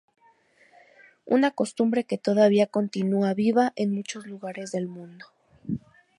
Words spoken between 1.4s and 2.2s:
costumbre que